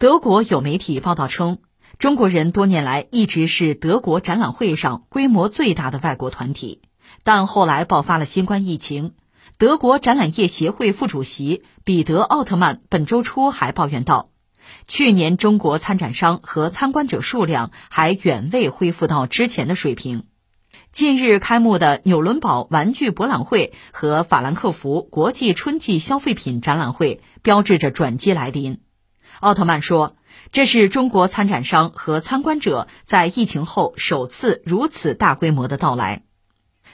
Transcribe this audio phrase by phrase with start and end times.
[0.00, 1.58] 德国有媒体报道称，
[1.98, 6.80] 中国人多年来一直是德国展览会上规模最大的外国团体，
[7.22, 9.12] 但后来爆发了新冠疫情。
[9.58, 14.30] 德国展览业协会副主席彼得·奥特曼本周初还抱怨道，
[14.86, 20.24] 去年中国参展商和参观者数量还远未恢复到之前的水平。
[20.92, 28.80] 近日开幕的纽伦堡玩具博览会和法兰克福国际春季消费品展览会标志着转机来临。
[29.40, 30.16] 奥特曼说
[30.52, 36.24] ：“这是中国参展商和参观者在疫情后首次如此大规模的到来。”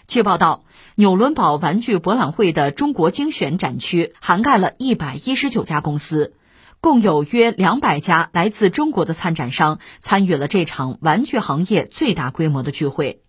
[0.06, 0.64] 据报道，
[0.95, 6.34] 纽伦堡玩具博览会的中国精选展区涵盖了一百一十九家公司，
[6.80, 13.24] 共有约两百家来自中国的参展商参与了这场玩具行业最大规模的聚会。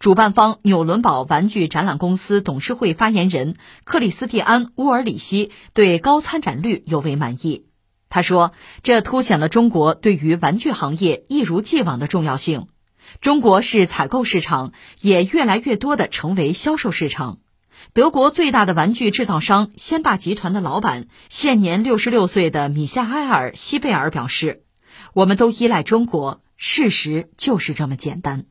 [0.00, 7.67] 主办方纽伦堡玩具展览公司董事会发言人克里斯蒂安·乌尔里希对高参展率尤为满意。
[8.08, 12.68] 他说：“这凸显了中国对于玩具行业一如既往的重要性。”
[13.20, 17.38] 中国是采购市场，也越来越多的成为销售市场。
[17.92, 24.62] 德国最大的玩具制造商先霸集团的老板，现年六十六岁的米夏埃尔·西贝尔表示
[25.14, 28.44] ：“我们都依赖中国，事实就是这么简单。”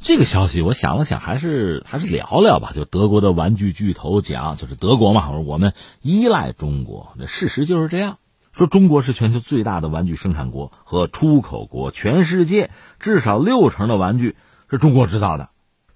[0.00, 2.72] 这个消息，我想了想，还是还是聊聊吧。
[2.72, 8.18] 就德国的玩具巨头讲，就是德国嘛，我说我们依赖中国，那事实就是这样。
[8.58, 14.34] 说中国是全球最大的玩具生产国和出口国，全世界至少六成的玩具
[14.68, 15.50] 是中国制造的，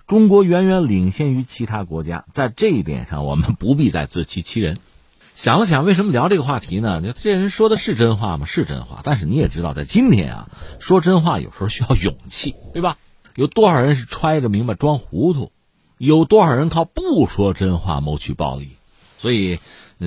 [0.06, 4.78] 中国远远领先于其他国家，在这一点上我们不必再自欺欺人。
[5.34, 7.02] 想了想，为什么聊这个话题呢？
[7.16, 8.46] 这人说的是真话吗？
[8.46, 12.96] 是真话，但是你也知道，在今天啊，说真话有时候需要勇气，对吧？
[13.34, 15.50] 有多少人是揣着明白装糊涂？
[15.98, 18.77] 有多少人靠不说真话谋取暴利？
[19.18, 19.58] 所以，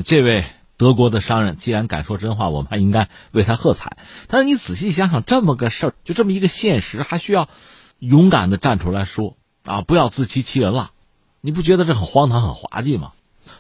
[0.06, 0.46] 这位。
[0.78, 3.98] 德国的商人既然敢说真话，我们还应该为他喝彩。
[4.28, 7.48] 但是你仔细想想，这么个事儿，就这么一个现实，还需要
[8.00, 10.92] 勇敢的站出来说啊，不要自欺欺人了。
[11.42, 13.14] 你不觉得这很荒唐、很滑稽吗？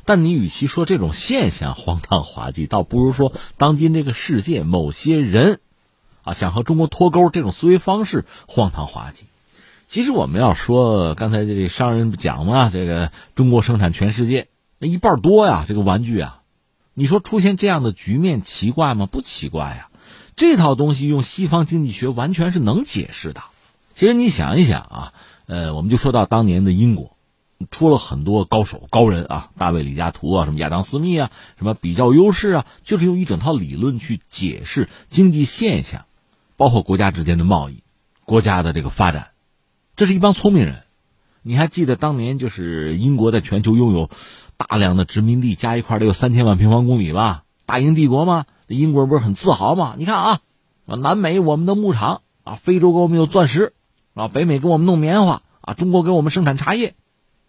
[0.04, 5.60] 但你与其说这种现象荒唐滑稽，倒不如说当今这个世界某些人
[6.24, 9.26] 啊，想和中国脱钩这种思维方式荒唐滑稽。
[9.88, 14.48] 其实我们要说，刚才这商人讲嘛，这个中国生产全世界
[14.80, 16.42] 那一半多呀，这个玩具啊。
[16.98, 19.06] 你说出现这样的局面奇怪吗？
[19.06, 19.90] 不奇怪呀，
[20.38, 23.44] 这套东西用西方经济学完全是能解释的。
[23.94, 25.14] 其实你想一想啊，
[25.46, 27.18] 呃，我们就说到当年的英国，
[27.70, 36.06] 出了很多高手高人啊，大卫李嘉图啊，什么亚当斯密啊，什么比较优势啊，就是用一整套理论去解释经济现象，
[36.56, 37.84] 包括国家之间的贸易，
[38.24, 39.32] 国家的这个发展，
[39.98, 40.85] 这是一帮聪明人。
[41.48, 44.10] 你还记得当年就是英国在全球拥有？
[44.58, 49.94] 大量的殖民地加一块得有三千万平方公里吧，大英帝国嘛，英国不是很自豪吗？
[50.00, 50.42] 你看啊，
[50.86, 53.74] 南美我们的牧场啊，非洲给我们有钻石
[54.16, 56.96] 啊，北美给我们弄棉花啊，中国给我们生产茶叶，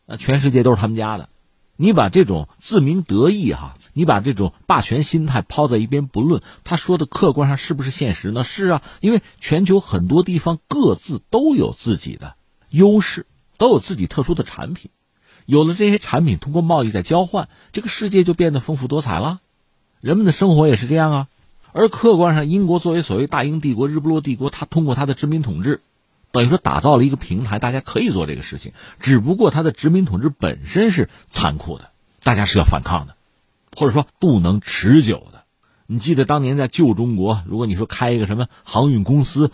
[0.07, 1.31] 啊，全世界都是他们家的。
[1.77, 8.45] 你把这种自鸣得意哈，你把这种霸权心态抛在一边不论，他说的客观上是不是现实呢？
[8.45, 12.35] 是啊，因为全球很多地方各自都有自己的
[12.69, 13.27] 优势，
[13.59, 14.91] 都有自己特殊的产品。
[15.45, 19.41] 有了这些产品，通过贸易在交换，这个世界就变得丰富多彩了。
[20.01, 21.29] 人们的生活也是这样啊。
[21.73, 25.83] 而客观上，英国作为所谓大英帝国、日不落帝国，它通过它的殖民统治，
[26.33, 28.73] 等于说打造了一个平台，大家可以做这个事情。
[28.99, 31.91] 只不过它的殖民统治本身是残酷的，
[32.25, 33.15] 大家是要反抗的，
[33.77, 35.45] 或者说不能持久的。
[35.87, 39.53] 你记得当年在旧中国，如果你说开一个什么航运公司，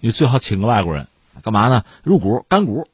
[0.00, 1.06] 你最好请个外国人，
[1.42, 1.84] 干嘛呢？
[2.02, 2.88] 入股干股。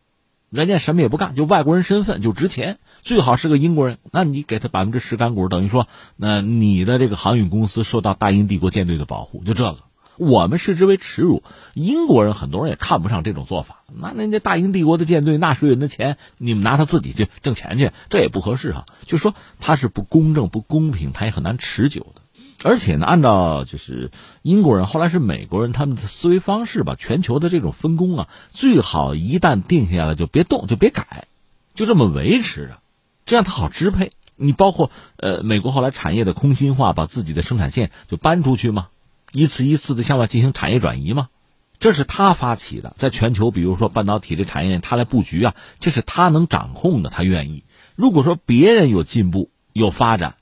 [0.54, 3.98] 人家什么也不干，就外国人身份就值钱，最好是个英国人。
[4.12, 9.78] 那你给他百分之十干股，等于说，那你的这个航运公司受到大英帝国舰队的保护，就这个，
[10.16, 11.42] 我们视之为耻辱。
[11.74, 13.82] 英国人很多人也看不上这种做法。
[13.92, 18.84] 那那那大英帝国的舰队，纳税人的钱，你们拿他自己去挣钱去，这也不合适哈。
[19.06, 22.20] 就说他是不公正、不公平，他也很难持久的。
[22.64, 24.10] 而且呢，按照就是
[24.40, 31.26] 英国人，后来是美国人，他们的思维方式吧，全球的这种分工啊，最好一旦定下来就别动，就别改，
[31.74, 32.78] 就这么维持着，
[33.26, 34.12] 这样他好支配。
[34.36, 38.88] 你包括呃，美国后来产业的空心化，把自己的生产线就搬出去嘛，
[39.32, 41.28] 一次一次的向外进行产业转移嘛，
[41.78, 47.62] 这是他发起的，在全球，比如说半导体的产业链，他来布局啊，这是他能掌控的，他愿意。
[47.94, 50.36] 如果说别人有进步有发展。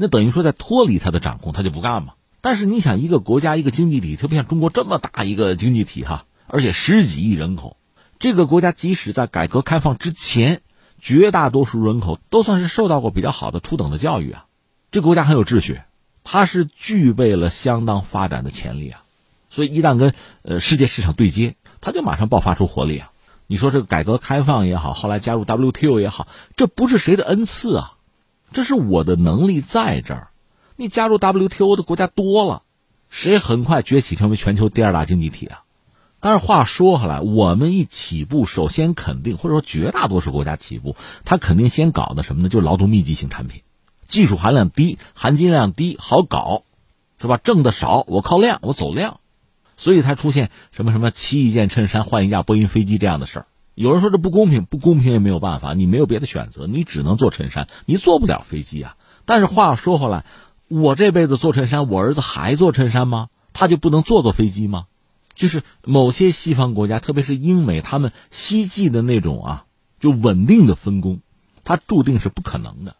[0.00, 2.12] 那等于说，在脱离他的掌控，他就不干嘛。
[2.40, 7.76] 但是你想，一个国家一个经济体，特别像中国这么大一个经济体哈，而且十几亿人口，
[8.20, 10.60] 这个国家即使在改革开放之前，
[11.00, 14.46] 绝大多数人口都算是受到过比较好的初等的教育啊。
[14.92, 15.80] 这国家很有秩序，
[16.22, 19.02] 它是具备了相当发展的潜力啊。
[19.50, 23.10] 所以一旦跟呃世界市场对接，它就马上爆发出活力啊。
[23.48, 27.96] 你说这个改革开放也好，后来加入 WTO 也好，这不是谁的恩赐啊，
[28.52, 30.28] 这是我的能力在这儿。
[30.76, 32.62] 你加入 WTO 的国家多了，
[33.10, 35.64] 谁很快崛起成为全球第二大经济体啊？
[36.20, 42.48] 但是话说回来，我们一起步，首先肯定或者说绝大多数国家起步，他肯定先搞的什么呢？
[42.48, 43.62] 就是劳动密集型产品，
[44.06, 46.64] 技术含量低，含金量低，好搞，
[47.20, 47.36] 是吧？
[47.36, 49.20] 挣的少，我靠量，我走量。
[49.76, 53.46] 所以才出现什么什么七一件衬衫换一架波音飞机这样的事儿。
[53.78, 58.96] 有人说这不公平，不公平也没有办法，你没有别的选择，你只能做衬衫，你坐不了飞机啊。
[59.24, 60.24] 但是话说回来，
[60.66, 63.28] 我这辈子做衬衫，我儿子还做衬衫吗？
[63.52, 64.86] 他就不能坐坐飞机吗？
[65.36, 69.64] 就是某些西方国家，特别是英美，他们希冀的那种啊，
[70.00, 71.20] 就稳定的分工，
[71.62, 72.96] 它注定是不可能的。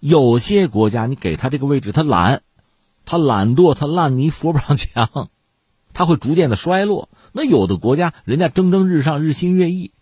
[0.00, 2.40] 有些国家，你给他这个位置，他懒，
[3.04, 5.28] 他懒惰，他烂泥扶不上墙。
[5.92, 7.10] 他会逐渐的衰落。
[7.32, 9.92] 那有的国家，人家蒸蒸日上，日新月异，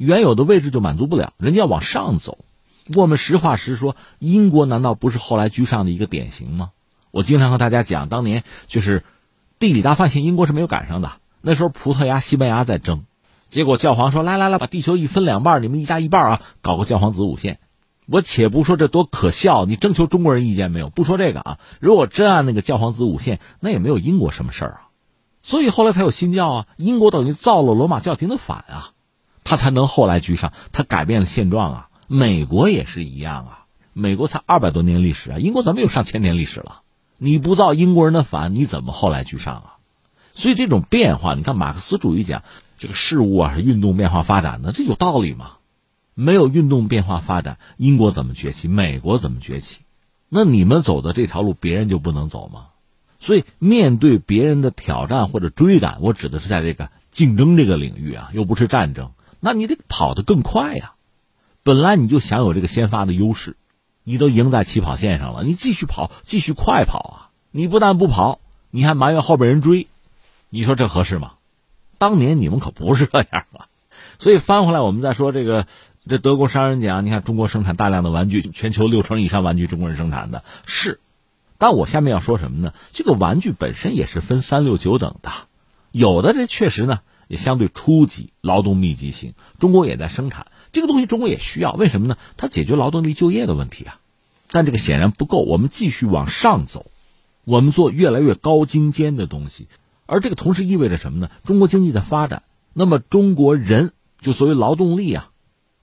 [0.00, 2.38] 原有的位置就满足不了，人家要往上走。
[2.94, 6.70] 我们实话实说，英国难道不是后来居上的一个典型吗？
[7.10, 9.04] 我经常和大家讲，当年就是
[9.58, 11.12] 地理大发现，英国是没有赶上的。
[11.42, 13.04] 那时候葡萄牙、西班牙在争，
[13.50, 17.58] 结果教皇说：“来来来，把地球一分两半，你们一家一半啊，搞个教皇子午线。”
[18.08, 20.88] 我且不说这多可笑，你征求中国人意见没有？
[20.88, 24.80] 不说这个啊，如果真按那个教皇子午线，那也没有英国什么事儿啊。
[25.42, 28.92] 所以后来才有新教啊，英国等于造了罗马教廷的反啊，
[29.50, 31.88] 他才能后来居上，他改变了现状啊。
[32.06, 36.82] 美国也是一样啊，美国才二百多年历史啊，英国怎么有上千年历史了？
[37.18, 39.76] 你不造英国人的反，你怎么后来居上啊？
[40.34, 42.44] 所以这种变化，你看马克思主义讲
[42.78, 45.54] 这个事物啊是运动变化发展的，这有道理吗？
[46.14, 48.68] 没有运动变化发展，英国怎么崛起？
[48.68, 49.80] 美国怎么崛起？
[50.28, 52.66] 那你们走的这条路，别人就不能走吗？
[53.18, 60.92] 所以，面对别人的挑战或者追赶，我指的是在这个竞争这个领域啊，又不是战争，那你得跑得更快呀。
[61.62, 63.56] 本来你就享有这个先发的优势，
[64.04, 67.16] 你都赢在起跑线上了，你继续跑，继续快跑啊！
[67.50, 68.40] 你不但不跑，
[68.70, 69.88] 你还埋怨后边人追，
[70.48, 71.32] 你说这合适吗？
[71.98, 73.68] 当年你们可不是这样啊。
[74.18, 75.66] 所以翻回来，我们再说这个，
[76.08, 81.00] 这德国商人讲，你看中国生产大量的玩具，全球六成以上玩具中国人生产的是。
[81.58, 82.72] 但我下面要说什么呢？
[82.92, 85.30] 这个玩具本身也是分三六九等的，
[85.92, 89.34] 有的这确实呢也相对初级，劳动密集型。
[89.60, 92.18] 中国也在生产这个东西，中国也需要，为什么呢？
[92.36, 94.00] 它解决劳动力就业的问题啊。
[94.50, 96.90] 但这个显然不够，我们继续往上走，
[97.44, 99.68] 我们做越来越高精尖的东西。
[100.06, 101.30] 而这个同时意味着什么呢？
[101.44, 102.42] 中国经济的发展，
[102.74, 105.30] 那么中国人就所谓劳动力啊，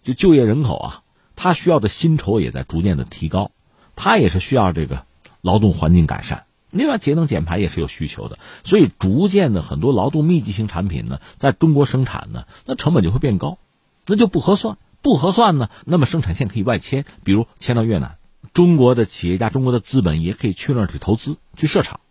[0.04, 1.04] 就就业人口啊，
[1.38, 3.52] 他需要的薪酬也在逐渐的提高，
[3.96, 5.08] 他也是需要这个。
[5.42, 13.58] 劳动环境改善，另外节能减排也是有需求的，所以逐渐的很多劳动密集型产品呢，在中国生产呢，那成本就会变高，
[14.06, 18.18] 那就不合算，不合算呢，那么生产线可以外迁，比如迁到越南，
[18.54, 22.02] 中国的企业家、中国的资本也可以去那儿去投资、去设厂，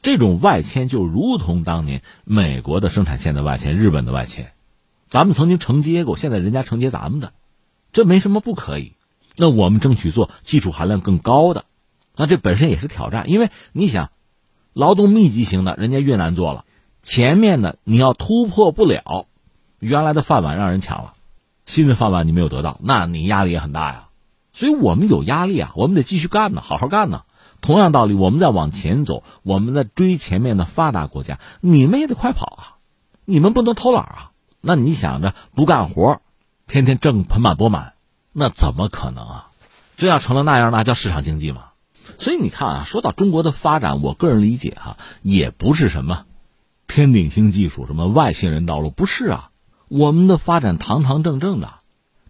[0.00, 4.52] 这种外迁就如同当年美国的生产线的外迁、日本的外迁，
[5.08, 7.34] 咱们曾经承接过，现在人家承接咱们的，
[7.92, 8.94] 这没什么不可以，
[9.36, 11.66] 那我们争取做技术含量更高的。
[12.18, 14.10] 那这本身也是挑战，因为你想，
[14.72, 16.64] 劳动密集型的，人家越南做了，
[17.04, 19.26] 前面的你要突破不了，
[19.78, 21.14] 原来的饭碗让人抢了，
[21.64, 24.08] 新的饭碗你没有得到，那你压力也很大呀。
[24.52, 27.22] 所以我们有压力啊，我们得继续干呢，好好干呢。
[27.60, 32.62] 同样道理，我们在往前走，我们在追前面的发达国家，你们也得快跑啊，
[33.24, 34.30] 你们不能偷懒啊。
[34.60, 36.20] 那你想着不干活，
[36.66, 37.94] 天天挣盆满钵满，
[38.32, 39.50] 那怎么可能啊？
[39.96, 41.67] 这要成了那样，那叫市场经济吗？
[42.18, 46.24] 所以你看啊，说到中国的发展，我个人理解哈，也不是什么
[46.86, 49.50] 天顶星技术，什么外星人道路，不是啊。
[49.88, 51.74] 我们的发展堂堂正正的，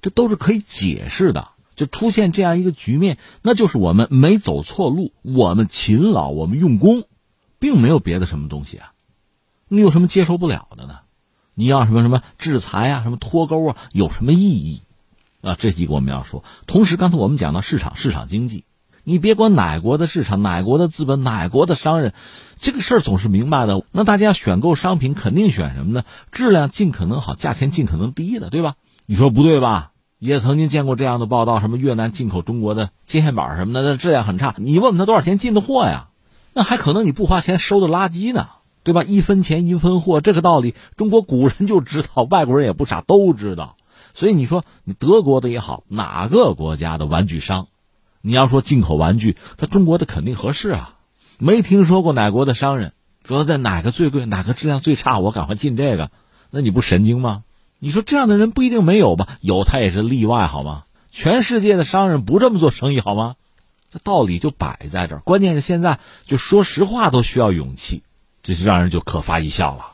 [0.00, 1.49] 这都是可以解释的。
[1.75, 7.04] 就出现这样一个局面，那就是我们没走错路，我们勤劳，我们用功，
[7.61, 8.92] 并没有别的什么东西啊。
[9.68, 11.00] 你有什么接受不了的呢？
[11.54, 14.82] 你要什么什么制裁啊，什么脱钩啊，有什么意义
[15.40, 15.56] 啊？
[15.58, 16.42] 这几个我们要说。
[16.66, 18.64] 同时，刚才我们讲到市场，市场经济。
[19.08, 22.12] 你别管哪国的市场、哪国的资本、哪国的商人，
[22.58, 23.82] 这个事儿总是明白的。
[23.90, 26.04] 那大家选购商品肯定选什么呢？
[26.30, 28.74] 质量尽可能好，价钱尽可能低的，对吧？
[29.06, 29.92] 你说不对吧？
[30.18, 34.54] 也曾经见过这样的报道，什么越南进口中国的接线板什么的，那质量很差。
[34.58, 36.08] 你问问他多少钱进的货呀？
[36.52, 38.48] 那还可能你不花钱收的垃圾呢，
[38.82, 39.04] 对吧？
[39.04, 43.76] 一分钱一分货，这个道理中国古人就知道，外国人也不傻，都知道。
[44.12, 47.68] 所以你说你德国的也好，哪个国家的玩具商？
[48.20, 50.94] 你要说进口玩具，它中国的肯定合适啊。
[51.38, 52.92] 没听说过哪国的商人
[53.26, 56.10] 说在哪个最贵，哪个质量最差，我赶快进这个，
[56.50, 57.44] 那你不神经吗？
[57.78, 59.38] 你说这样的人不一定没有吧？
[59.40, 60.84] 有他也是例外，好吗？
[61.12, 63.37] 全世界的商人不这么做生意，好吗？
[63.92, 65.16] 这道理就摆在这。
[65.18, 68.02] 关键是现在就说实话都需要勇气，
[68.42, 69.92] 这就让人就可发一笑了。